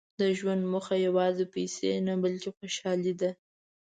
•د 0.21 0.23
ژوند 0.37 0.61
موخه 0.71 0.95
یوازې 1.07 1.45
پیسې 1.55 1.89
نه، 2.07 2.13
بلکې 2.23 2.49
خوشالي 2.57 3.13
ده. 3.21 3.31